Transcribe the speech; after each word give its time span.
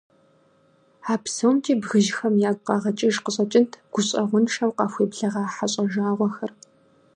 А 1.11 1.13
псомкӀи 1.23 1.73
бгыжьхэм 1.81 2.33
ягу 2.49 2.63
къагъэкӀыж 2.67 3.15
къыщӀэкӀынт 3.23 3.71
гущӀэгъуншэу 3.93 4.75
къахуеблэгъа 4.77 5.43
хьэщӀэ 5.55 5.83
жагъуэхэр. 5.91 6.51